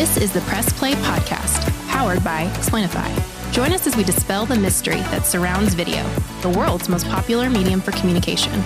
[0.00, 1.60] This is the Press Play Podcast,
[1.90, 3.52] powered by Explainify.
[3.52, 6.02] Join us as we dispel the mystery that surrounds video,
[6.40, 8.64] the world's most popular medium for communication.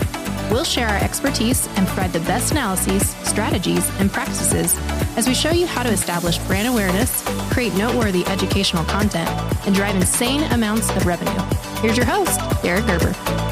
[0.49, 4.79] We'll share our expertise and provide the best analyses, strategies, and practices
[5.17, 9.29] as we show you how to establish brand awareness, create noteworthy educational content,
[9.67, 11.33] and drive insane amounts of revenue.
[11.81, 13.44] Here's your host, Derek Gerber.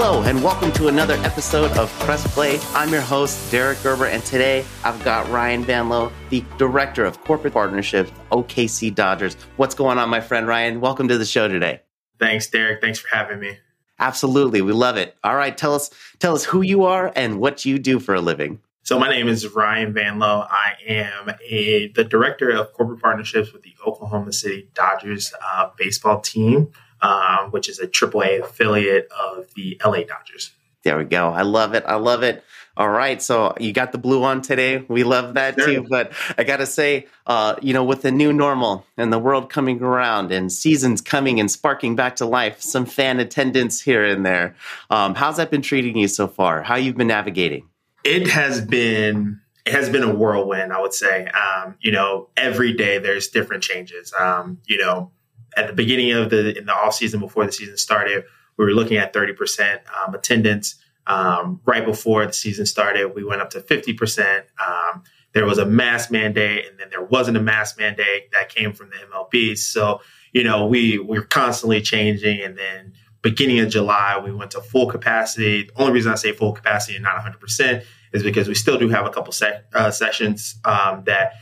[0.00, 2.60] Hello, and welcome to another episode of Press Play.
[2.72, 7.20] I'm your host, Derek Gerber, and today I've got Ryan Van Lowe, the Director of
[7.24, 9.34] Corporate Partnerships, OKC Dodgers.
[9.56, 10.80] What's going on, my friend Ryan?
[10.80, 11.80] Welcome to the show today.
[12.20, 12.80] Thanks, Derek.
[12.80, 13.58] Thanks for having me.
[13.98, 15.16] Absolutely, we love it.
[15.24, 15.90] All right, tell us
[16.20, 18.60] tell us who you are and what you do for a living.
[18.84, 20.46] So my name is Ryan Van Lowe.
[20.48, 26.20] I am a the Director of Corporate Partnerships with the Oklahoma City Dodgers uh, baseball
[26.20, 30.52] team um, which is a AAA affiliate of the LA Dodgers.
[30.84, 31.28] There we go.
[31.28, 31.84] I love it.
[31.86, 32.44] I love it.
[32.76, 33.20] All right.
[33.20, 34.84] So you got the blue on today.
[34.86, 35.66] We love that sure.
[35.66, 35.86] too.
[35.88, 39.50] But I got to say, uh, you know, with the new normal and the world
[39.50, 44.24] coming around and seasons coming and sparking back to life, some fan attendance here and
[44.24, 44.54] there.
[44.90, 46.62] Um, how's that been treating you so far?
[46.62, 47.68] How you've been navigating?
[48.04, 51.26] It has been it has been a whirlwind, I would say.
[51.26, 54.14] Um, you know, every day there's different changes.
[54.18, 55.10] Um, you know,
[55.58, 58.24] at the beginning of the in the off season before the season started,
[58.56, 60.76] we were looking at 30% um, attendance.
[61.06, 64.42] Um, right before the season started, we went up to 50%.
[64.64, 68.72] Um, there was a mask mandate, and then there wasn't a mask mandate that came
[68.72, 69.56] from the MLB.
[69.58, 70.00] So,
[70.32, 72.40] you know, we we are constantly changing.
[72.40, 75.64] And then beginning of July, we went to full capacity.
[75.64, 78.88] The only reason I say full capacity and not 100% is because we still do
[78.88, 79.34] have a couple
[79.74, 81.32] uh, sessions um, that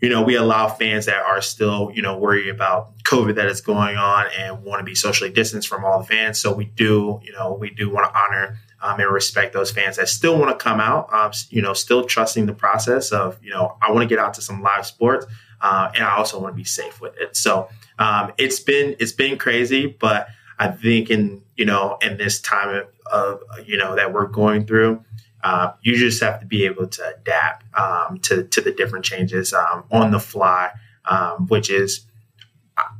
[0.00, 3.60] you know, we allow fans that are still, you know, worried about COVID that is
[3.60, 6.40] going on and want to be socially distanced from all the fans.
[6.40, 9.96] So we do, you know, we do want to honor um, and respect those fans
[9.96, 13.50] that still want to come out, um, you know, still trusting the process of, you
[13.50, 15.26] know, I want to get out to some live sports.
[15.60, 17.36] Uh, and I also want to be safe with it.
[17.36, 20.28] So um, it's been it's been crazy, but
[20.58, 24.66] I think in you know in this time of, of you know that we're going
[24.66, 25.02] through,
[25.42, 29.52] uh, you just have to be able to adapt um, to to the different changes
[29.52, 30.70] um, on the fly,
[31.08, 32.04] um, which is,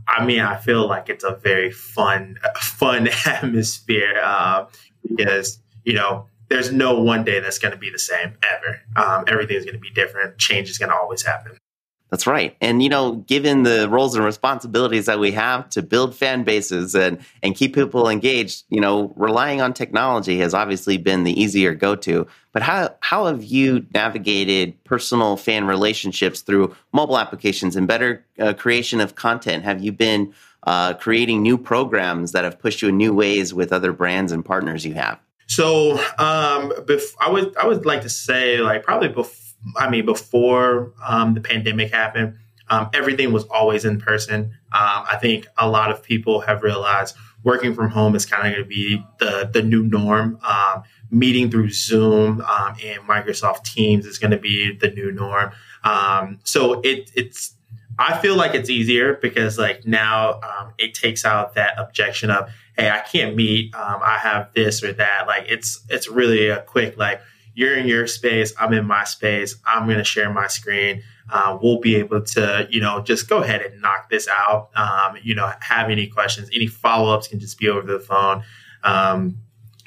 [0.09, 4.67] I mean, I feel like it's a very fun fun atmosphere uh,
[5.15, 8.81] because you know there's no one day that's going to be the same ever.
[8.97, 10.39] Um, everything's going to be different.
[10.39, 11.59] Change is going to always happen.
[12.11, 12.57] That's right.
[12.61, 16.95] And you know, given the roles and responsibilities that we have to build fan bases
[16.95, 21.75] and and keep people engaged, you know, relying on technology has obviously been the easier
[21.75, 22.27] go-to.
[22.53, 28.53] But how how have you navigated personal fan relationships through mobile applications and better uh,
[28.55, 29.65] creation of content?
[29.65, 33.73] Have you been uh, creating new programs that have pushed you in new ways with
[33.73, 35.19] other brands and partners you have?
[35.49, 39.46] So, um, bef- I would I would like to say like probably before
[39.77, 42.37] I mean, before um, the pandemic happened,
[42.69, 44.53] um, everything was always in person.
[44.73, 48.53] Um, I think a lot of people have realized working from home is kind of
[48.53, 50.39] going to be the the new norm.
[50.43, 55.53] Um, meeting through Zoom um, and Microsoft Teams is going to be the new norm.
[55.85, 57.55] Um, so it, it's
[57.97, 60.41] I feel like it's easier because like now
[60.79, 65.27] it takes out that objection of hey I can't meet I have this or that.
[65.27, 67.21] Like it's it's really a quick like
[67.57, 71.03] you're in your space, I'm in my space, I'm going to share my screen.
[71.29, 74.69] Uh, we'll be able to, you know, just go ahead and knock this out.
[74.77, 78.43] Um, you know, have any questions, any follow ups can just be over the phone.
[78.85, 79.39] Um,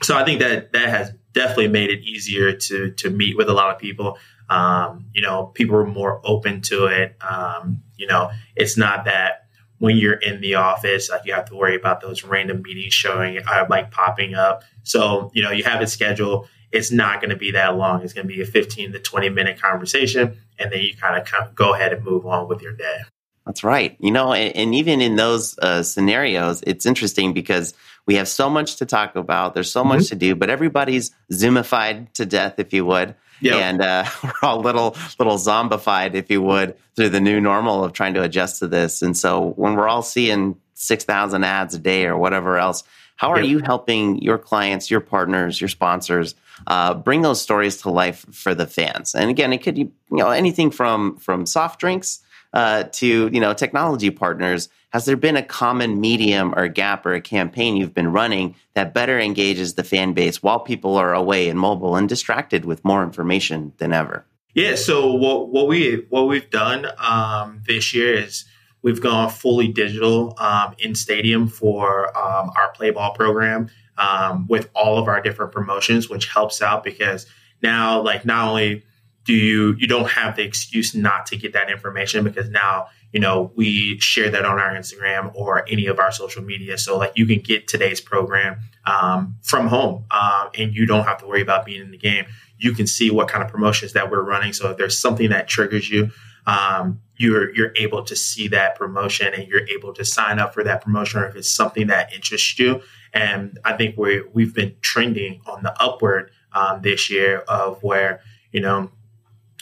[0.01, 3.53] so I think that that has definitely made it easier to to meet with a
[3.53, 4.17] lot of people.
[4.49, 7.15] Um, you know, people are more open to it.
[7.21, 9.45] Um, you know, it's not that
[9.77, 13.37] when you're in the office, like you have to worry about those random meetings showing,
[13.47, 14.63] uh, like popping up.
[14.83, 18.03] So, you know, you have it scheduled it's not going to be that long.
[18.03, 20.37] It's going to be a 15 to 20 minute conversation.
[20.57, 22.99] And then you kind of go ahead and move on with your day.
[23.45, 23.97] That's right.
[23.99, 27.73] You know, and, and even in those uh, scenarios, it's interesting because
[28.05, 29.53] we have so much to talk about.
[29.53, 29.89] There's so mm-hmm.
[29.89, 33.15] much to do, but everybody's zoomified to death, if you would.
[33.41, 33.55] Yep.
[33.55, 37.93] And uh, we're all little, little zombified, if you would, through the new normal of
[37.93, 39.01] trying to adjust to this.
[39.01, 42.83] And so when we're all seeing 6,000 ads a day or whatever else,
[43.15, 43.49] how are yep.
[43.49, 46.35] you helping your clients, your partners, your sponsors
[46.67, 49.15] uh, bring those stories to life for the fans?
[49.15, 52.19] And again, it could be you know anything from from soft drinks
[52.53, 54.69] uh, to you know technology partners.
[54.91, 58.93] Has there been a common medium or gap or a campaign you've been running that
[58.93, 63.03] better engages the fan base while people are away and mobile and distracted with more
[63.03, 64.25] information than ever?
[64.55, 64.75] Yeah.
[64.75, 68.45] So what what we what we've done um, this year is
[68.81, 73.69] We've gone fully digital um, in stadium for um, our play ball program.
[73.99, 77.25] Um, with all of our different promotions, which helps out because
[77.61, 78.83] now, like, not only
[79.25, 83.19] do you you don't have the excuse not to get that information because now you
[83.19, 87.11] know we share that on our Instagram or any of our social media, so like
[87.15, 91.41] you can get today's program um, from home, um, and you don't have to worry
[91.41, 92.25] about being in the game.
[92.57, 94.53] You can see what kind of promotions that we're running.
[94.53, 96.11] So if there's something that triggers you,
[96.47, 100.63] um, you're you're able to see that promotion and you're able to sign up for
[100.63, 102.81] that promotion or if it's something that interests you.
[103.13, 108.21] And I think we we've been trending on the upward um, this year of where
[108.51, 108.91] you know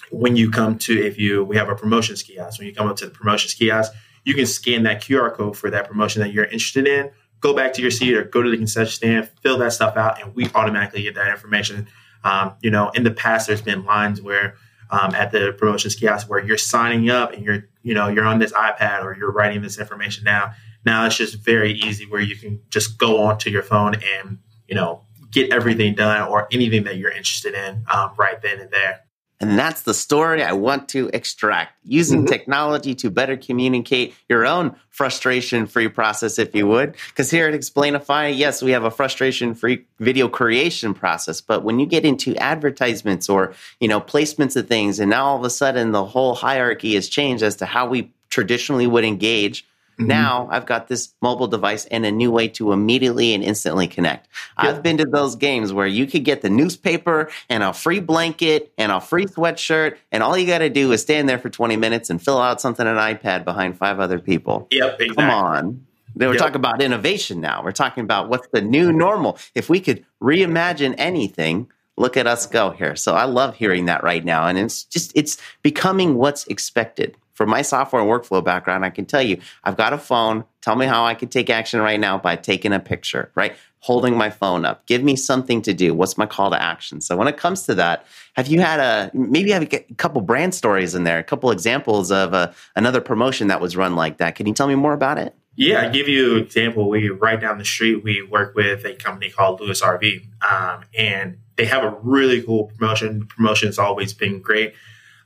[0.10, 2.96] when you come to if you we have a promotions kiosk when you come up
[2.96, 3.92] to the promotions kiosk
[4.24, 7.12] you can scan that qr code for that promotion that you're interested in
[7.42, 10.22] go back to your seat or go to the concession stand fill that stuff out
[10.22, 11.88] and we automatically get that information
[12.24, 14.56] um, you know in the past there's been lines where
[14.90, 18.40] um, at the promotions kiosk where you're signing up and you're you know you're on
[18.40, 20.52] this iPad or you're writing this information down.
[20.88, 24.38] Now it's just very easy where you can just go onto your phone and
[24.70, 28.72] you know get everything done or anything that you're interested in um, right then and
[28.72, 29.02] there.
[29.42, 32.30] And that's the story I want to extract using mm-hmm.
[32.30, 36.96] technology to better communicate your own frustration free process, if you would.
[37.10, 41.42] Because here at Explainify, yes, we have a frustration free video creation process.
[41.42, 45.38] But when you get into advertisements or, you know, placements of things, and now all
[45.38, 49.67] of a sudden the whole hierarchy has changed as to how we traditionally would engage
[50.00, 50.08] Mm-hmm.
[50.08, 54.28] Now I've got this mobile device and a new way to immediately and instantly connect.
[54.62, 54.76] Yep.
[54.76, 58.72] I've been to those games where you could get the newspaper and a free blanket
[58.78, 61.78] and a free sweatshirt, and all you got to do is stand there for 20
[61.78, 64.68] minutes and fill out something on an iPad behind five other people.
[64.72, 65.16] Yep, exactly.
[65.16, 65.88] Come on.
[66.16, 66.38] We're yep.
[66.38, 67.64] talking about innovation now.
[67.64, 69.38] We're talking about what's the new normal.
[69.56, 72.96] If we could reimagine anything, look at us go here.
[72.96, 74.48] So I love hearing that right now.
[74.48, 79.06] And it's just, it's becoming what's expected from my software and workflow background, I can
[79.06, 80.44] tell you, I've got a phone.
[80.62, 83.56] Tell me how I can take action right now by taking a picture, right?
[83.82, 84.88] Holding my phone up.
[84.88, 85.94] Give me something to do.
[85.94, 87.00] What's my call to action?
[87.00, 89.68] So when it comes to that, have you had a maybe have a
[89.98, 93.78] couple brand stories in there, a couple examples of a, uh, another promotion that was
[93.78, 94.34] run like that?
[94.34, 95.36] Can you tell me more about it?
[95.56, 96.90] Yeah, I give you an example.
[96.90, 101.38] We right down the street, we work with a company called Lewis RV, um, and
[101.56, 103.20] they have a really cool promotion.
[103.20, 104.74] The promotion's always been great.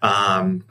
[0.02, 0.63] Um,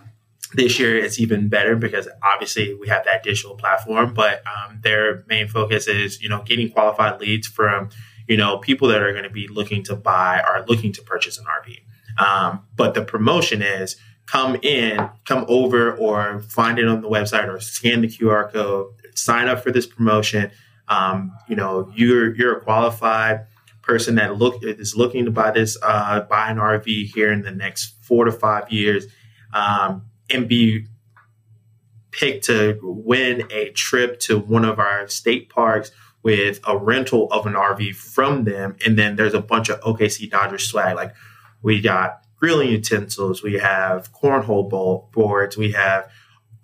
[0.55, 5.25] this year it's even better because obviously we have that digital platform but um, their
[5.29, 7.89] main focus is you know getting qualified leads from
[8.29, 11.39] you know people that are going to be looking to buy or looking to purchase
[11.39, 17.01] an rv um, but the promotion is come in come over or find it on
[17.01, 18.87] the website or scan the qr code
[19.21, 20.51] sign up for this promotion.
[20.89, 23.47] Um, you know you're you're a qualified
[23.83, 27.51] person that look is looking to buy this uh, buy an rv here in the
[27.51, 29.07] next four to five years.
[29.53, 30.87] Um, and be
[32.11, 35.93] picked to win a trip to one of our state parks
[36.23, 38.77] with a rental of an RV from them.
[38.85, 40.97] And then there's a bunch of OKC Dodgers swag.
[40.97, 41.15] Like
[41.63, 46.11] we got grilling utensils, we have cornhole boards, we have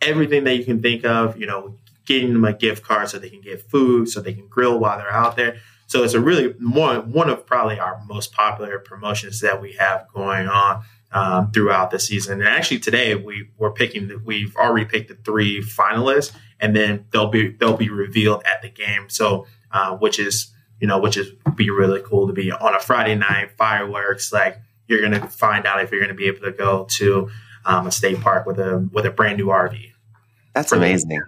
[0.01, 1.77] everything that you can think of, you know,
[2.07, 4.99] getting them a gift card so they can get food, so they can grill while
[4.99, 5.57] they're out there.
[5.87, 10.07] So it's a really one one of probably our most popular promotions that we have
[10.13, 12.41] going on um, throughout the season.
[12.41, 14.09] And actually, today we were picking.
[14.09, 18.63] The, we've already picked the three finalists, and then they'll be they'll be revealed at
[18.63, 19.09] the game.
[19.09, 22.81] So, uh, which is you know, which is be really cool to be on a
[22.81, 24.33] Friday night fireworks.
[24.33, 27.31] Like you're going to find out if you're going to be able to go to
[27.65, 29.93] um, a state park with a with a brand new RV.
[30.55, 31.21] That's amazing.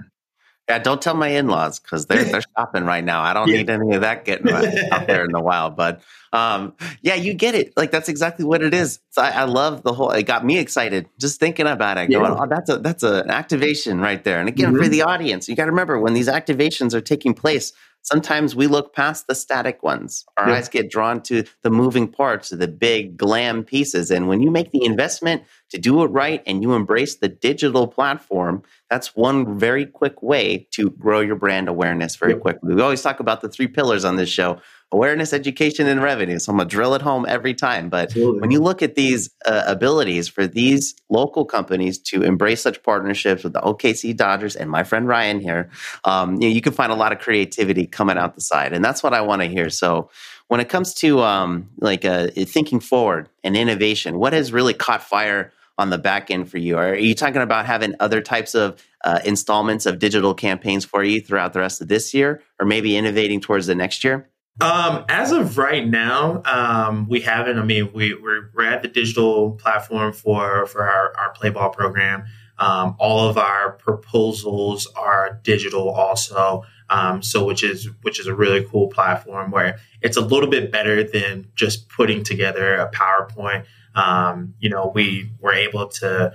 [0.69, 3.23] Yeah, don't tell my in-laws because they're they're shopping right now.
[3.23, 3.57] I don't yeah.
[3.57, 5.77] need any of that getting out there in the wild.
[5.77, 7.73] But um, yeah, you get it.
[7.77, 9.01] Like that's exactly what it is.
[9.11, 10.11] So I, I, love the whole.
[10.11, 12.11] It got me excited just thinking about it.
[12.11, 12.37] Yeah.
[12.39, 14.41] Oh, that's a that's a, an activation right there.
[14.41, 14.83] And again, mm-hmm.
[14.83, 17.73] for the audience, you got to remember when these activations are taking place.
[18.03, 20.25] Sometimes we look past the static ones.
[20.37, 20.57] Our yeah.
[20.57, 24.11] eyes get drawn to the moving parts, the big glam pieces.
[24.11, 27.87] And when you make the investment to do it right and you embrace the digital
[27.87, 32.75] platform, that's one very quick way to grow your brand awareness very quickly.
[32.75, 34.61] We always talk about the three pillars on this show
[34.91, 36.39] awareness, education, and revenue.
[36.39, 37.91] So I'm going to drill it home every time.
[37.91, 38.41] But Absolutely.
[38.41, 43.45] when you look at these uh, abilities for these local companies to embrace such partnerships
[43.45, 45.71] with the OKC Dodgers and my friend Ryan here,
[46.05, 48.73] um, you, know, you can find a lot of creativity coming out the side.
[48.73, 49.69] And that's what I want to hear.
[49.69, 50.09] So
[50.49, 55.03] when it comes to um, like uh, thinking forward and innovation, what has really caught
[55.03, 56.77] fire on the back end for you?
[56.77, 61.21] Are you talking about having other types of uh, installments of digital campaigns for you
[61.21, 64.29] throughout the rest of this year, or maybe innovating towards the next year?
[64.61, 67.59] Um, as of right now, um, we haven't.
[67.59, 71.71] I mean, we, we're, we're at the digital platform for for our, our play ball
[71.71, 72.25] program.
[72.59, 76.65] Um, all of our proposals are digital also.
[76.91, 80.73] Um, so which is which is a really cool platform where it's a little bit
[80.73, 83.67] better than just putting together a PowerPoint.
[83.99, 86.35] Um, you know, we were able to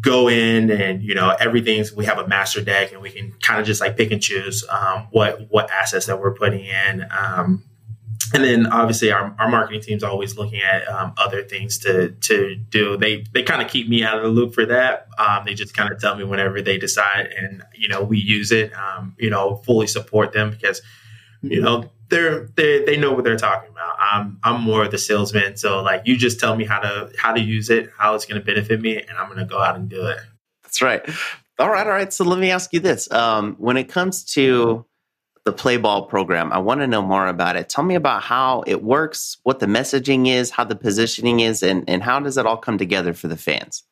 [0.00, 3.58] go in and you know everything's we have a master deck and we can kind
[3.58, 7.64] of just like pick and choose um, what what assets that we're putting in um,
[8.34, 12.56] and then obviously our, our marketing team's always looking at um, other things to to
[12.56, 12.96] do.
[12.96, 15.08] They they kind of keep me out of the loop for that.
[15.18, 18.52] Um, they just kind of tell me whenever they decide, and you know we use
[18.52, 18.72] it.
[18.74, 20.82] Um, you know, fully support them because
[21.42, 23.96] you know they're they they know what they're talking about.
[23.98, 27.32] I'm I'm more of the salesman, so like you just tell me how to how
[27.32, 29.76] to use it, how it's going to benefit me, and I'm going to go out
[29.76, 30.18] and do it.
[30.62, 31.02] That's right.
[31.58, 32.12] All right, all right.
[32.12, 34.84] So let me ask you this: um, when it comes to
[35.48, 36.52] the play ball program.
[36.52, 37.70] I want to know more about it.
[37.70, 41.88] Tell me about how it works, what the messaging is, how the positioning is, and,
[41.88, 43.82] and how does it all come together for the fans?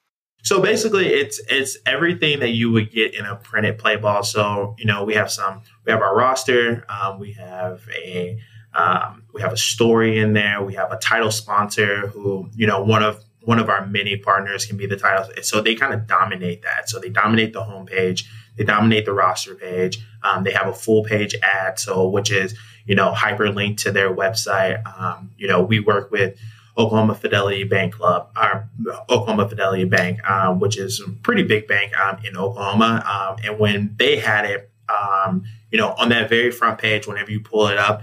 [0.47, 4.23] So basically, it's it's everything that you would get in a printed play ball.
[4.23, 8.39] So you know, we have some, we have our roster, um, we have a
[8.73, 12.81] um, we have a story in there, we have a title sponsor who you know
[12.81, 15.29] one of one of our many partners can be the title.
[15.43, 16.89] So they kind of dominate that.
[16.89, 18.23] So they dominate the homepage.
[18.57, 19.99] They dominate the roster page.
[20.23, 24.15] Um, they have a full page ad, so which is you know hyperlinked to their
[24.15, 24.81] website.
[24.97, 26.39] Um, you know, we work with
[26.79, 28.69] Oklahoma Fidelity Bank Club, our
[29.09, 33.03] Oklahoma Fidelity Bank, um, which is a pretty big bank um, in Oklahoma.
[33.07, 37.31] Um, and when they had it, um, you know, on that very front page, whenever
[37.31, 38.03] you pull it up,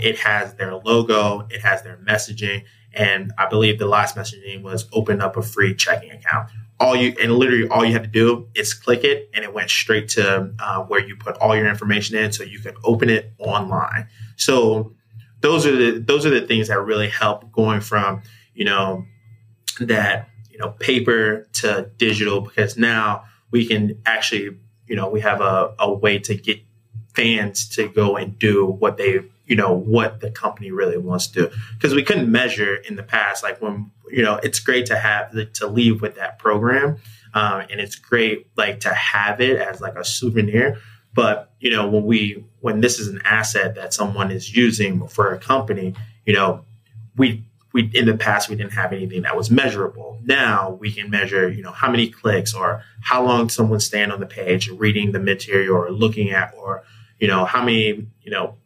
[0.00, 4.88] it has their logo, it has their messaging, and I believe the last messaging was
[4.92, 6.48] open up a free checking account
[6.80, 9.70] all you and literally all you had to do is click it and it went
[9.70, 13.32] straight to uh, where you put all your information in so you can open it
[13.38, 14.92] online so
[15.44, 18.22] those are the those are the things that really help going from
[18.54, 19.04] you know
[19.78, 25.42] that you know paper to digital because now we can actually you know we have
[25.42, 26.58] a, a way to get
[27.14, 31.50] fans to go and do what they you know what the company really wants to
[31.74, 35.30] because we couldn't measure in the past like when you know it's great to have
[35.52, 36.96] to leave with that program
[37.34, 40.78] um, and it's great like to have it as like a souvenir
[41.14, 45.32] but you know when we when this is an asset that someone is using for
[45.32, 45.94] a company
[46.26, 46.64] you know
[47.16, 47.44] we
[47.74, 50.18] we in the past we didn't have anything that was measurable.
[50.22, 54.20] Now we can measure you know how many clicks or how long someone stand on
[54.20, 56.84] the page reading the material or looking at or
[57.18, 58.56] you know how many you know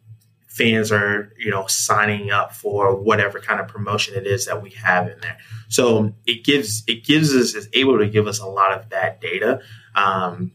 [0.47, 4.69] fans are you know signing up for whatever kind of promotion it is that we
[4.69, 5.37] have in there.
[5.69, 9.19] So it gives it gives us is able to give us a lot of that
[9.19, 9.61] data.
[9.95, 10.51] Um,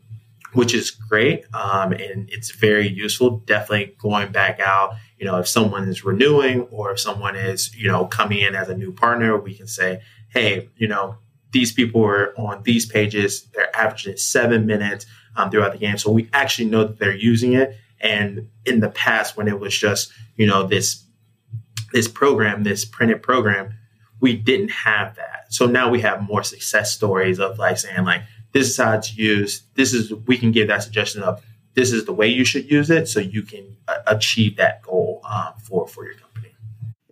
[0.54, 3.38] which is great um, and it's very useful.
[3.40, 7.88] Definitely going back out you know if someone is renewing or if someone is you
[7.88, 11.16] know coming in as a new partner we can say hey you know
[11.54, 13.44] these people are on these pages.
[13.54, 15.06] They're averaging seven minutes
[15.36, 15.96] um, throughout the game.
[15.96, 17.76] So we actually know that they're using it.
[18.00, 21.02] And in the past, when it was just you know this
[21.94, 23.72] this program, this printed program,
[24.20, 25.46] we didn't have that.
[25.48, 28.22] So now we have more success stories of like saying like
[28.54, 29.64] this is how it's used.
[29.74, 31.44] This is we can give that suggestion of
[31.74, 35.20] this is the way you should use it, so you can uh, achieve that goal
[35.28, 36.54] um, for for your company.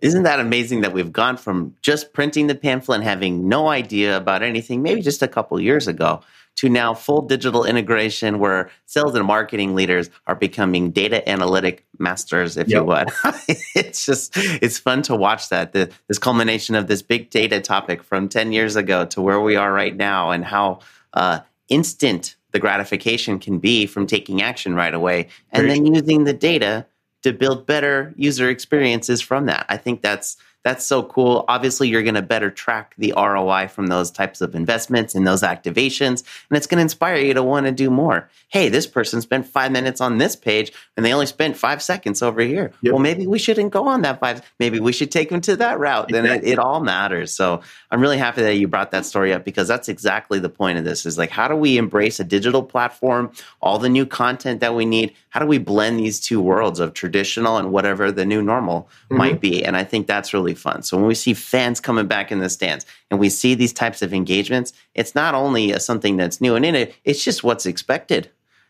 [0.01, 4.17] Isn't that amazing that we've gone from just printing the pamphlet and having no idea
[4.17, 6.21] about anything, maybe just a couple years ago,
[6.55, 12.57] to now full digital integration where sales and marketing leaders are becoming data analytic masters,
[12.57, 12.81] if yep.
[12.81, 13.07] you would.
[13.75, 15.71] it's just, it's fun to watch that.
[15.71, 19.55] The, this culmination of this big data topic from 10 years ago to where we
[19.55, 20.79] are right now and how
[21.13, 21.39] uh,
[21.69, 26.33] instant the gratification can be from taking action right away and Very then using the
[26.33, 26.85] data
[27.23, 29.65] to build better user experiences from that.
[29.69, 31.45] I think that's that's so cool.
[31.47, 35.41] Obviously, you're going to better track the ROI from those types of investments and those
[35.41, 38.29] activations, and it's going to inspire you to want to do more.
[38.47, 42.21] Hey, this person spent five minutes on this page and they only spent five seconds
[42.21, 42.71] over here.
[42.81, 42.93] Yep.
[42.93, 44.41] Well, maybe we shouldn't go on that five.
[44.59, 46.09] Maybe we should take them to that route.
[46.09, 46.49] Then exactly.
[46.49, 47.33] it, it all matters.
[47.33, 50.77] So I'm really happy that you brought that story up because that's exactly the point
[50.77, 54.59] of this is like, how do we embrace a digital platform, all the new content
[54.61, 55.13] that we need?
[55.29, 59.17] How do we blend these two worlds of traditional and whatever the new normal mm-hmm.
[59.17, 59.65] might be?
[59.65, 60.83] And I think that's really really fun.
[60.83, 64.01] So when we see fans coming back in the stands and we see these types
[64.01, 67.65] of engagements, it's not only a, something that's new and in it, it's just what's
[67.65, 68.29] expected.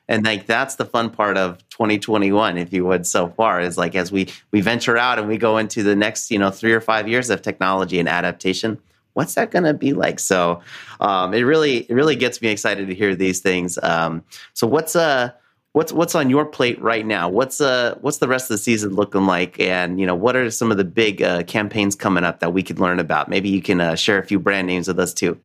[0.09, 3.95] And like that's the fun part of 2021, if you would, so far is like
[3.95, 6.81] as we we venture out and we go into the next, you know, three or
[6.81, 8.79] five years of technology and adaptation,
[9.13, 10.19] what's that going to be like?
[10.19, 10.61] So
[10.99, 13.79] um, it really it really gets me excited to hear these things.
[13.81, 14.23] Um,
[14.53, 15.31] so what's uh
[15.73, 17.27] what's what's on your plate right now?
[17.27, 19.59] What's uh what's the rest of the season looking like?
[19.59, 22.63] And you know, what are some of the big uh, campaigns coming up that we
[22.63, 23.27] could learn about?
[23.27, 25.39] Maybe you can uh, share a few brand names with us too.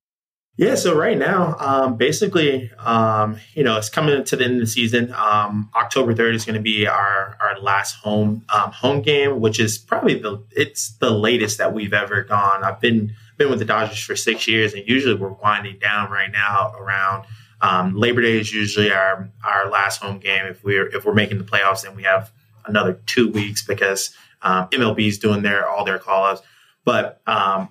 [0.56, 4.61] Yeah, so right now, um, basically, um, you know, it's coming to the end of
[4.61, 5.12] the season.
[5.12, 9.61] Um, October third is going to be our our last home um, home game, which
[9.61, 12.64] is probably the it's the latest that we've ever gone.
[12.64, 16.32] I've been been with the Dodgers for six years, and usually we're winding down right
[16.32, 17.25] now around
[17.60, 20.46] um, Labor Day is usually our our last home game.
[20.46, 22.30] If we're if we're making the playoffs, then we have
[22.66, 26.42] another two weeks because um, MLB is doing their all their call ups.
[26.84, 27.20] But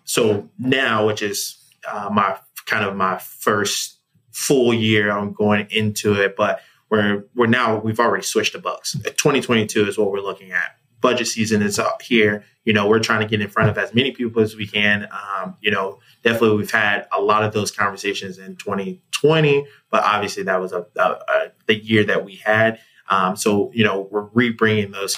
[0.03, 3.98] so now, which is uh, my kind of my first
[4.32, 8.94] full year on going into it, but we're we're now we've already switched the books.
[8.94, 10.77] 2022 is what we're looking at.
[11.01, 12.44] Budget season is up here.
[12.66, 15.08] You know, we're trying to get in front of as many people as we can.
[15.12, 20.44] Um, you know, definitely we've had a lot of those conversations in 2020, but obviously
[20.44, 22.80] that was a, a, a the year that we had.
[23.10, 25.18] Um, so you know, we're re-bringing those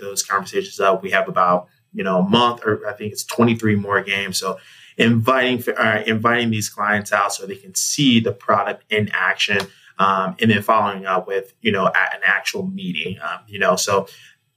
[0.00, 1.02] those conversations up.
[1.02, 4.38] We have about you know a month, or I think it's 23 more games.
[4.38, 4.58] So
[4.96, 9.60] inviting uh, inviting these clients out so they can see the product in action,
[9.98, 13.18] um, and then following up with you know an actual meeting.
[13.22, 14.08] Um, you know, so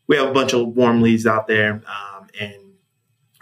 [0.08, 2.74] we have a bunch of warm leads out there, um, and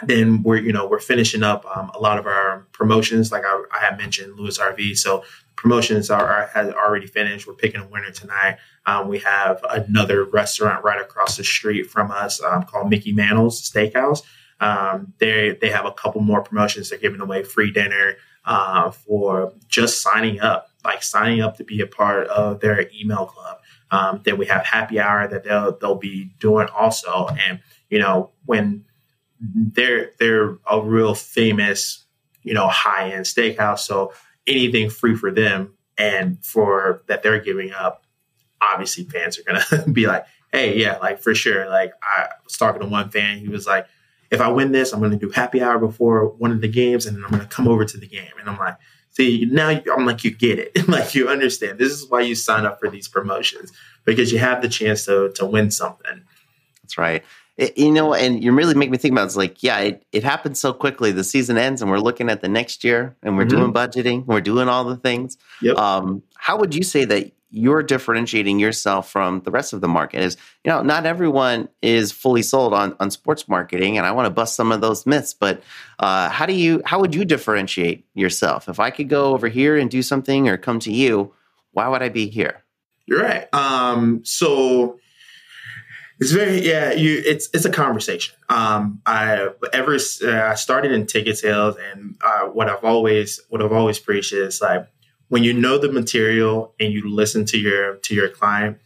[0.04, 3.64] then we're you know we're finishing up um, a lot of our promotions, like I,
[3.74, 4.98] I had mentioned, Lewis RV.
[4.98, 5.24] So
[5.56, 7.48] promotions are, are has already finished.
[7.48, 8.58] We're picking a winner tonight.
[8.86, 13.62] Um, we have another restaurant right across the street from us um, called Mickey Mantle's
[13.62, 14.24] Steakhouse.
[14.60, 16.90] Um, they they have a couple more promotions.
[16.90, 18.16] They're giving away free dinner
[18.46, 23.26] uh, for just signing up, like signing up to be a part of their email
[23.26, 23.60] club.
[23.92, 27.28] Um, then we have happy hour that they'll they'll be doing also.
[27.28, 28.86] And you know when
[29.40, 32.06] they're they're a real famous
[32.44, 34.14] you know high end steakhouse, so
[34.48, 38.06] anything free for them and for that they're giving up.
[38.62, 42.82] Obviously, fans are gonna be like, "Hey, yeah, like for sure." Like I was talking
[42.82, 43.88] to one fan, he was like,
[44.32, 47.18] if I win this, I'm to do happy hour before one of the games, and
[47.18, 48.32] then I'm to come over to the game.
[48.40, 48.78] And I'm like,
[49.12, 51.80] see, now I'm like, you get it, like you understand.
[51.80, 53.72] This is why you sign up for these promotions
[54.06, 56.24] because you have the chance to to win something.
[56.82, 57.24] That's right.
[57.58, 60.24] It, you know, and you really make me think about it's like, yeah, it, it
[60.24, 61.12] happens so quickly.
[61.12, 63.58] The season ends, and we're looking at the next year, and we're mm-hmm.
[63.58, 65.38] doing budgeting, we're doing all the things.
[65.62, 65.78] Yep.
[65.78, 70.22] Um, how would you say that you're differentiating yourself from the rest of the market
[70.22, 74.26] is you know not everyone is fully sold on on sports marketing and i want
[74.26, 75.62] to bust some of those myths but
[76.00, 78.68] uh, how do you how would you differentiate yourself?
[78.68, 81.34] If i could go over here and do something or come to you
[81.72, 82.64] why would i be here?
[83.06, 83.54] You're right.
[83.54, 85.00] Um, so
[86.20, 88.36] it's very yeah you it's it's a conversation.
[88.50, 93.62] Um, i ever uh, i started in ticket sales and uh, what i've always what
[93.62, 94.88] i've always preached is like
[95.32, 98.78] when you know the material and you listen to your to your client,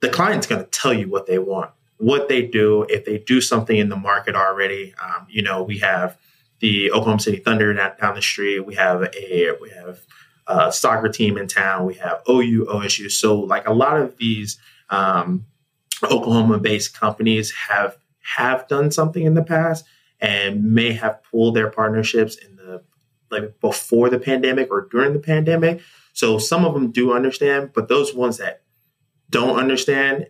[0.00, 2.84] the client's going to tell you what they want, what they do.
[2.88, 6.18] If they do something in the market already, um, you know, we have
[6.58, 8.66] the Oklahoma City Thunder down the street.
[8.66, 10.00] We have a we have
[10.48, 11.86] a soccer team in town.
[11.86, 13.08] We have OU, OSU.
[13.08, 14.58] So like a lot of these
[14.90, 15.46] um,
[16.02, 17.96] Oklahoma-based companies have
[18.36, 19.84] have done something in the past
[20.20, 22.56] and may have pulled their partnerships in
[23.30, 25.80] like before the pandemic or during the pandemic.
[26.12, 28.62] So some of them do understand, but those ones that
[29.28, 30.28] don't understand,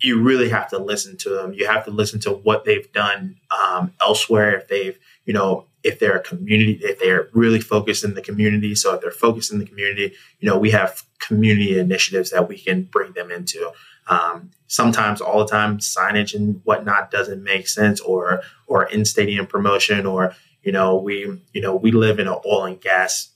[0.00, 1.52] you really have to listen to them.
[1.52, 4.56] You have to listen to what they've done um, elsewhere.
[4.56, 8.74] If they've, you know, if they're a community, if they're really focused in the community.
[8.74, 12.58] So if they're focused in the community, you know, we have community initiatives that we
[12.58, 13.70] can bring them into.
[14.08, 19.46] Um, sometimes, all the time, signage and whatnot doesn't make sense, or or in stadium
[19.46, 20.34] promotion, or
[20.66, 23.30] you know, we you know we live in an oil and gas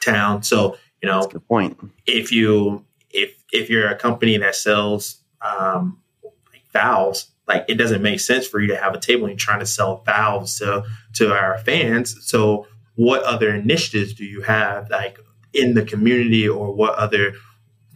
[0.00, 1.76] town, so you know, good point.
[2.06, 8.02] If you if if you're a company that sells um, like valves, like it doesn't
[8.02, 10.84] make sense for you to have a table and you're trying to sell valves to
[11.14, 12.16] to our fans.
[12.20, 15.18] So, what other initiatives do you have, like
[15.52, 17.34] in the community, or what other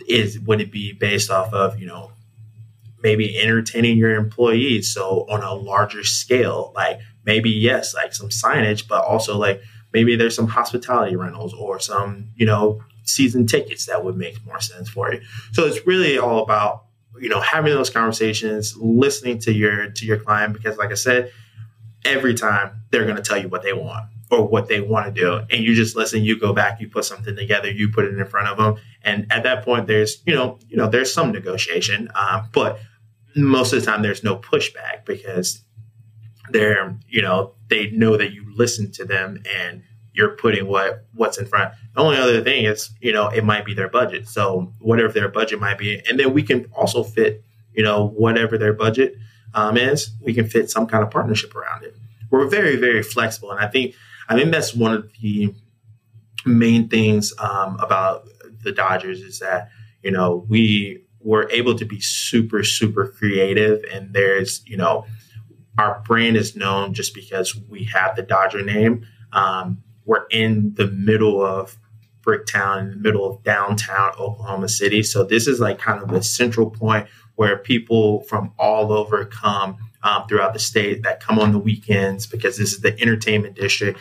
[0.08, 1.78] is would it be based off of?
[1.78, 2.10] You know,
[3.02, 4.92] maybe entertaining your employees.
[4.92, 10.16] So on a larger scale, like maybe yes, like some signage, but also like maybe
[10.16, 14.88] there's some hospitality rentals or some, you know, season tickets that would make more sense
[14.88, 15.20] for you.
[15.52, 16.84] So it's really all about,
[17.20, 21.32] you know, having those conversations, listening to your to your client because like I said,
[22.04, 25.12] every time they're going to tell you what they want or what they want to
[25.12, 28.16] do and you just listen you go back you put something together you put it
[28.16, 31.32] in front of them and at that point there's you know you know there's some
[31.32, 32.78] negotiation um, but
[33.36, 35.62] most of the time there's no pushback because
[36.50, 41.38] they're you know they know that you listen to them and you're putting what what's
[41.38, 41.72] in front.
[41.94, 44.28] The only other thing is you know it might be their budget.
[44.28, 48.58] So whatever their budget might be, and then we can also fit you know whatever
[48.58, 49.14] their budget
[49.54, 51.94] um, is, we can fit some kind of partnership around it.
[52.30, 53.94] We're very very flexible, and I think
[54.28, 55.54] I think that's one of the
[56.44, 58.28] main things um, about
[58.62, 59.70] the Dodgers is that
[60.02, 65.06] you know we were able to be super super creative, and there's you know
[65.78, 69.06] our brand is known just because we have the Dodger name.
[69.32, 71.76] Um, we're in the middle of
[72.22, 76.22] Bricktown, in the middle of downtown Oklahoma City, so this is like kind of a
[76.22, 81.52] central point where people from all over come um, throughout the state that come on
[81.52, 83.98] the weekends because this is the entertainment district.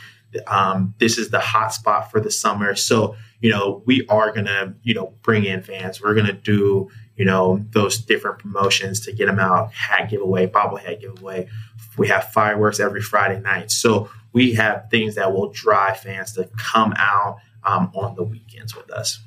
[0.48, 2.76] Um, this is the hot spot for the summer.
[2.76, 6.02] So, you know, we are going to, you know, bring in fans.
[6.02, 10.48] We're going to do, you know, those different promotions to get them out, hat giveaway,
[10.48, 11.50] bobblehead giveaway.
[11.98, 13.72] We have fireworks every Friday night.
[13.72, 18.76] So we have things that will drive fans to come out um, on the weekends
[18.76, 19.20] with us.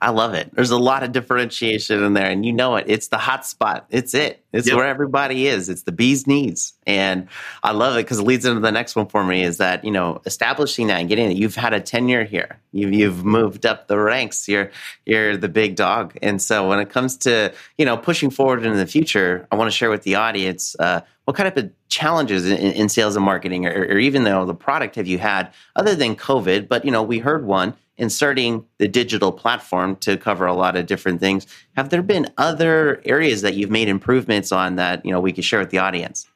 [0.00, 0.54] I love it.
[0.54, 2.84] There's a lot of differentiation in there, and you know it.
[2.86, 3.86] It's the hot spot.
[3.90, 4.44] It's it.
[4.52, 4.76] It's yep.
[4.76, 5.68] where everybody is.
[5.68, 7.26] It's the bee's knees, and
[7.64, 9.42] I love it because it leads into the next one for me.
[9.42, 11.36] Is that you know establishing that and getting it.
[11.36, 12.60] You've had a tenure here.
[12.70, 14.48] You've you've moved up the ranks.
[14.48, 14.70] You're
[15.04, 18.78] you're the big dog, and so when it comes to you know pushing forward into
[18.78, 22.56] the future, I want to share with the audience uh, what kind of challenges in,
[22.56, 26.16] in sales and marketing, or, or even though the product have you had other than
[26.16, 26.68] COVID?
[26.68, 30.86] But you know we heard one inserting the digital platform to cover a lot of
[30.86, 31.46] different things.
[31.76, 35.44] Have there been other areas that you've made improvements on that you know we could
[35.44, 36.26] share with the audience?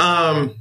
[0.00, 0.56] Um,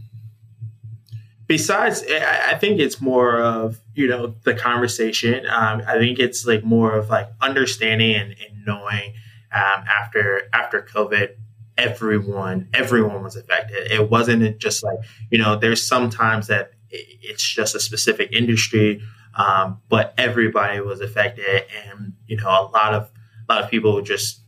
[1.47, 5.47] besides, I think it's more of you know the conversation.
[5.47, 9.15] Um, I think it's like more of like understanding and, and knowing
[9.51, 11.37] um, after after COVID
[11.77, 14.97] everyone everyone was affected it wasn't just like
[15.29, 19.01] you know there's sometimes that it's just a specific industry
[19.35, 23.11] um, but everybody was affected, and you know, a lot of
[23.47, 24.41] a lot of people just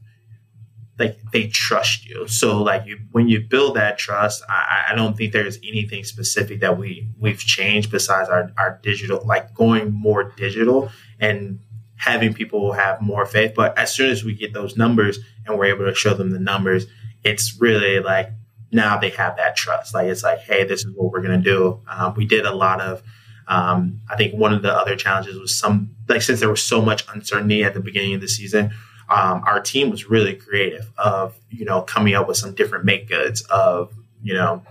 [0.97, 2.27] like they trust you.
[2.27, 6.61] So like you, when you build that trust, I, I, don't think there's anything specific
[6.61, 11.59] that we we've changed besides our our digital, like going more digital and
[11.97, 13.53] having people have more faith.
[13.55, 16.39] But as soon as we get those numbers and we're able to show them the
[16.39, 16.87] numbers,
[17.27, 18.29] it's really like
[18.71, 19.93] now they have that trust.
[19.93, 21.81] Like it's like, hey, this is what we're gonna do.
[21.89, 23.03] Um, we did a lot of
[23.47, 26.81] um, I think one of the other challenges was some like since there was so
[26.81, 28.71] much uncertainty at the beginning of the season,
[29.09, 33.07] um, our team was really creative of you know coming up with some different make
[33.07, 34.63] goods of you know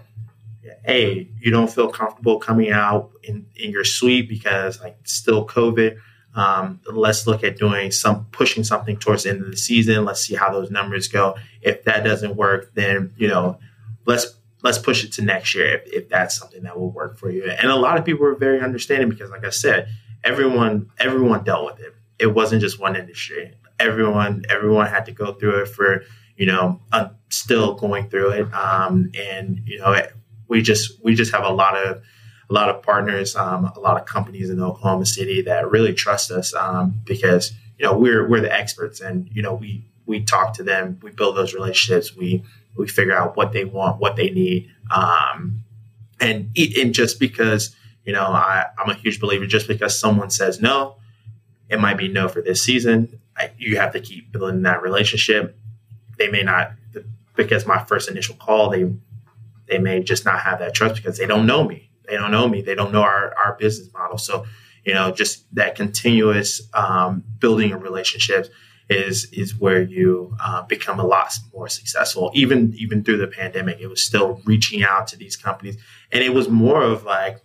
[0.85, 5.99] hey you don't feel comfortable coming out in, in your suite because like still covid
[6.37, 10.21] um, let's look at doing some pushing something towards the end of the season let's
[10.21, 13.59] see how those numbers go if that doesn't work then you know
[14.07, 17.31] let's let's push it to next year if, if that's something that will work for
[17.31, 17.45] you.
[17.45, 19.89] And a lot of people were very understanding because, like I said,
[20.25, 21.95] everyone everyone dealt with it.
[22.19, 23.55] It wasn't just one industry.
[23.79, 26.03] Everyone everyone had to go through it for
[26.37, 28.55] you know uh, still going through it.
[28.55, 30.01] Um, and you know
[30.49, 32.03] we just we just have a lot of
[32.49, 36.31] a lot of partners, um, a lot of companies in Oklahoma City that really trust
[36.31, 40.55] us um, because you know we're we're the experts and you know we we talk
[40.55, 42.45] to them, we build those relationships, we
[42.77, 45.63] we figure out what they want, what they need, um,
[46.21, 50.61] and and just because you know I, I'm a huge believer, just because someone says
[50.61, 50.97] no,
[51.69, 53.21] it might be no for this season.
[53.37, 55.59] I, you have to keep building that relationship.
[56.17, 56.73] They may not
[57.35, 58.91] because my first initial call they
[59.69, 61.91] they may just not have that trust because they don't know me.
[62.09, 62.63] They don't know me.
[62.63, 64.19] They don't know our our business model.
[64.19, 64.47] So
[64.87, 68.49] you know, just that continuous um, building of relationships
[68.89, 72.31] is is where you uh, become a lot more successful.
[72.35, 75.77] Even even through the pandemic, it was still reaching out to these companies,
[76.13, 77.41] and it was more of like,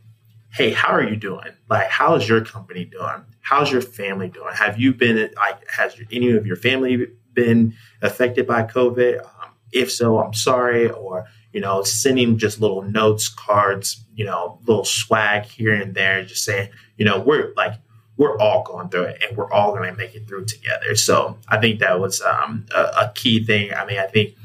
[0.54, 1.50] "Hey, how are you doing?
[1.68, 3.26] Like, how's your company doing?
[3.42, 4.54] How's your family doing?
[4.54, 9.28] Have you been like, has any of your family been affected by COVID?
[9.72, 14.86] If so, I'm sorry." Or you know, sending just little notes, cards, you know, little
[14.86, 17.74] swag here and there, just saying, you know, we're like
[18.18, 20.96] we're all going through it and we're all going to make it through together.
[20.96, 23.74] So I think that was um, a, a, key thing.
[23.74, 24.36] I mean, I think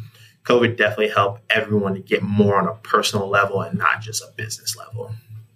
[0.45, 4.33] COVID definitely helped everyone to get more on a personal level and not just a
[4.35, 5.12] business level.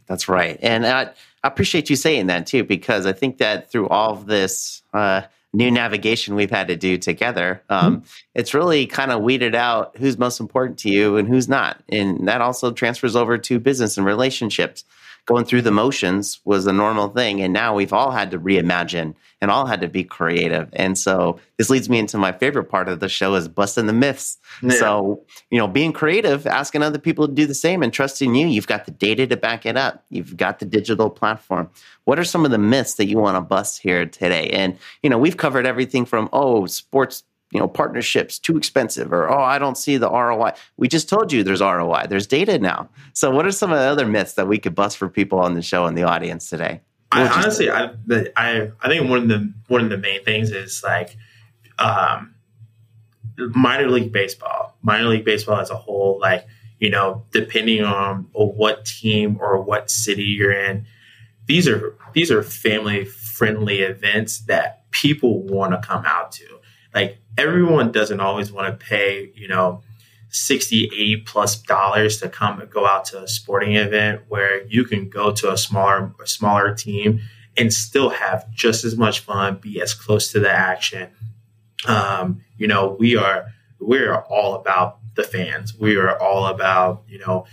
[0.06, 0.58] That's right.
[0.60, 1.04] And I,
[1.42, 5.22] I appreciate you saying that too, because I think that through all of this uh,
[5.52, 8.04] new navigation we've had to do together, um, mm-hmm.
[8.34, 11.82] it's really kind of weeded out who's most important to you and who's not.
[11.88, 14.84] And that also transfers over to business and relationships
[15.30, 17.40] going through the motions was a normal thing.
[17.40, 20.68] And now we've all had to reimagine and all had to be creative.
[20.72, 23.92] And so this leads me into my favorite part of the show is busting the
[23.92, 24.38] myths.
[24.60, 24.74] Yeah.
[24.74, 28.48] So, you know, being creative, asking other people to do the same and trusting you.
[28.48, 30.04] You've got the data to back it up.
[30.10, 31.70] You've got the digital platform.
[32.04, 34.50] What are some of the myths that you want to bust here today?
[34.50, 39.28] And, you know, we've covered everything from, oh, sports you know partnerships too expensive or
[39.28, 42.88] oh i don't see the roi we just told you there's roi there's data now
[43.12, 45.54] so what are some of the other myths that we could bust for people on
[45.54, 46.80] the show and the audience today
[47.12, 47.90] I honestly, I,
[48.36, 51.16] I, I think one of the one of the main things is like
[51.78, 52.34] um,
[53.36, 54.76] minor league baseball.
[54.82, 56.46] Minor league baseball as a whole, like
[56.78, 60.86] you know, depending on what team or what city you're in,
[61.46, 66.60] these are these are family friendly events that people want to come out to.
[66.94, 69.82] Like everyone doesn't always want to pay, you know,
[70.30, 74.84] 60, 80 plus dollars to come and go out to a sporting event where you
[74.84, 77.20] can go to a smaller, smaller team
[77.56, 81.10] and still have just as much fun, be as close to the action.
[81.86, 85.74] Um, you know, we are we're all about the fans.
[85.76, 87.46] We are all about, you know,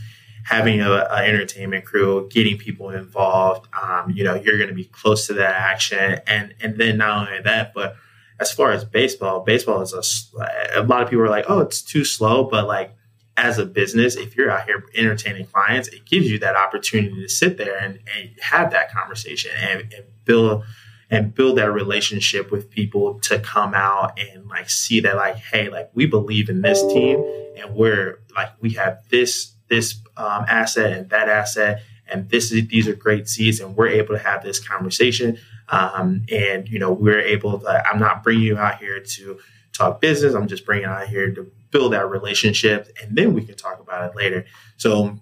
[0.43, 3.67] having a, a entertainment crew, getting people involved.
[3.81, 7.27] Um, you know, you're going to be close to that action, and and then not
[7.27, 7.95] only that, but
[8.39, 11.81] as far as baseball, baseball is a, a lot of people are like, oh, it's
[11.81, 12.43] too slow.
[12.43, 12.95] But like
[13.35, 17.29] as a business, if you're out here entertaining clients, it gives you that opportunity to
[17.29, 20.63] sit there and, and have that conversation and, and build
[21.09, 25.69] and build that relationship with people to come out and like see that like, hey,
[25.69, 27.23] like we believe in this team
[27.57, 32.67] and we're like we have this this um, asset and that asset and this is
[32.67, 35.37] these are great seeds and we're able to have this conversation
[35.69, 39.39] um, and, you know, we're able to, I'm not bringing you out here to
[39.73, 40.33] talk business.
[40.33, 44.09] I'm just bringing out here to build that relationship and then we can talk about
[44.09, 44.45] it later.
[44.77, 45.19] So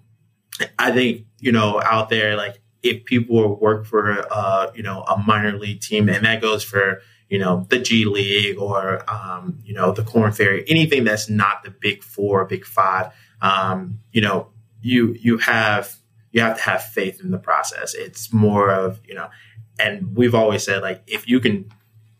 [0.78, 5.18] I think, you know, out there, like if people work for, uh, you know, a
[5.18, 9.74] minor league team and that goes for, you know, the G League or, um, you
[9.74, 14.50] know, the Korn Ferry, anything that's not the big four, big five, um, you know,
[14.80, 15.96] you, you have,
[16.32, 17.94] you have to have faith in the process.
[17.94, 19.28] It's more of, you know,
[19.78, 21.70] and we've always said like if you can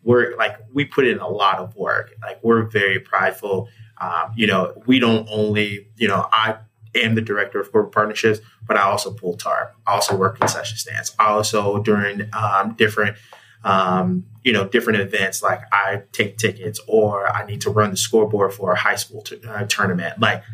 [0.07, 2.15] work like we put in a lot of work.
[2.23, 3.69] Like we're very prideful.
[4.01, 6.59] Um, you know we don't only you know i
[6.95, 10.77] am the director of corporate partnerships but i also pull tarp i also work concession
[10.77, 11.15] stands.
[11.19, 13.17] I also during um, different
[13.65, 17.97] um, you know different events like i take tickets or i need to run the
[17.97, 20.21] scoreboard for a high school t- uh, tournament.
[20.21, 20.45] Like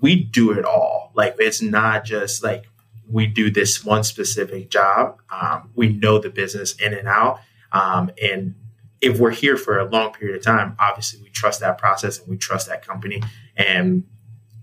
[0.00, 1.12] we do it all.
[1.14, 2.64] Like it's not just like
[3.12, 5.20] we do this one specific job.
[5.30, 7.40] Um, we know the business in and out.
[7.70, 8.54] Um, and
[9.00, 12.28] if we're here for a long period of time, obviously we trust that process and
[12.28, 13.22] we trust that company.
[13.56, 14.04] And,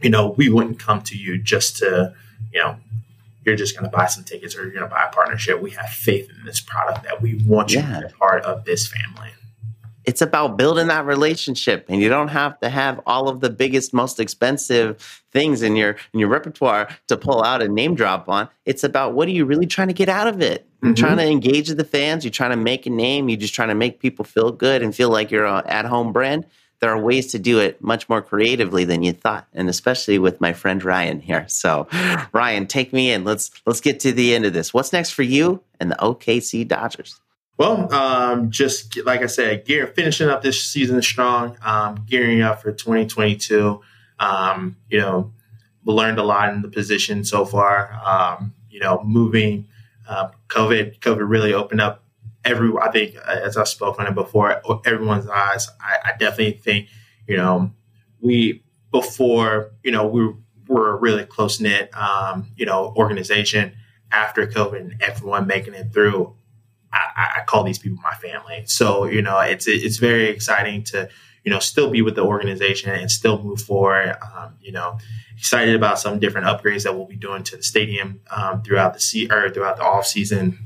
[0.02, 2.14] you know, we wouldn't come to you just to,
[2.52, 2.78] you know,
[3.46, 5.62] you're just going to buy some tickets or you're going to buy a partnership.
[5.62, 8.02] We have faith in this product that we want you yeah.
[8.02, 9.32] to be part of this family
[10.10, 13.94] it's about building that relationship and you don't have to have all of the biggest
[13.94, 18.50] most expensive things in your in your repertoire to pull out and name drop on.
[18.66, 20.66] It's about what are you really trying to get out of it?
[20.66, 20.88] Mm-hmm.
[20.88, 23.68] you're trying to engage the fans you're trying to make a name you're just trying
[23.68, 26.48] to make people feel good and feel like you're an at-home brand.
[26.80, 30.42] There are ways to do it much more creatively than you thought and especially with
[30.42, 31.46] my friend ryan here.
[31.50, 31.88] So
[32.34, 33.26] ryan take me in.
[33.26, 34.74] Let's let's get to the end of this.
[34.74, 37.22] What's next for you and the okc dodgers
[37.60, 42.62] well, um, just like I said, gear, finishing up this season strong, um, gearing up
[42.62, 43.82] for 2022.
[44.18, 45.34] Um, you know,
[45.84, 47.94] learned a lot in the position so far.
[48.06, 49.68] Um, you know, moving,
[50.08, 52.06] uh, COVID, COVID really opened up
[52.46, 52.72] every.
[52.82, 55.68] I think, as I've spoken on it before, everyone's eyes.
[55.82, 56.88] I, I definitely think,
[57.28, 57.74] you know,
[58.22, 60.34] we before, you know, we
[60.70, 63.74] were a really close knit, um, you know, organization
[64.14, 66.36] after COVID and everyone making it through
[66.92, 68.64] I, I, call these people my family.
[68.66, 71.10] So you know, it's it's very exciting to
[71.44, 74.16] you know still be with the organization and still move forward.
[74.36, 74.98] Um, you know,
[75.38, 79.00] excited about some different upgrades that we'll be doing to the stadium um, throughout the
[79.00, 80.60] sea or throughout the off season.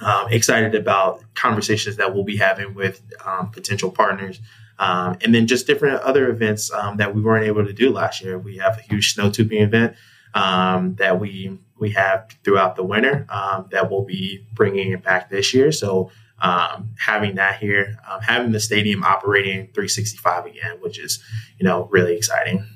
[0.00, 4.40] Um, excited about conversations that we'll be having with um, potential partners.
[4.78, 8.22] Um, and then just different other events um, that we weren't able to do last
[8.22, 8.38] year.
[8.38, 9.96] We have a huge snow tubing event
[10.34, 15.52] that we we have throughout the winter um, that we'll be bringing it back this
[15.52, 15.72] year.
[15.72, 16.10] So
[16.40, 21.22] um, having that here, um, having the stadium operating 365 again, which is
[21.58, 22.66] you know really exciting.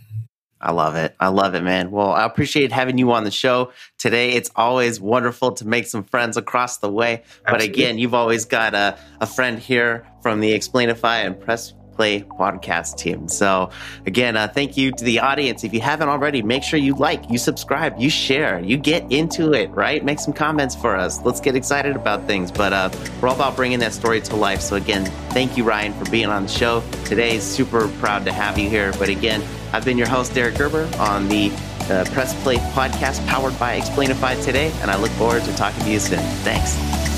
[0.63, 1.17] I love it.
[1.19, 1.91] I love it, man.
[1.91, 4.33] Well, I appreciate having you on the show today.
[4.33, 7.23] It's always wonderful to make some friends across the way.
[7.47, 7.51] Absolutely.
[7.51, 12.23] But again, you've always got a, a friend here from the Explainify and Press Play
[12.23, 13.29] podcast team.
[13.29, 13.69] So,
[14.07, 15.65] again, uh, thank you to the audience.
[15.65, 19.53] If you haven't already, make sure you like, you subscribe, you share, you get into
[19.53, 20.03] it, right?
[20.03, 21.21] Make some comments for us.
[21.27, 22.51] Let's get excited about things.
[22.51, 22.89] But uh,
[23.21, 24.63] we're all about bringing that story to life.
[24.63, 27.39] So, again, thank you, Ryan, for being on the show today.
[27.39, 28.95] Super proud to have you here.
[28.99, 29.43] But again,
[29.75, 31.53] I've been your host, Derek Gerber, on the
[31.91, 35.91] uh, Press Play podcast powered by Explainify today, and I look forward to talking to
[35.91, 36.21] you soon.
[36.45, 37.10] Thanks.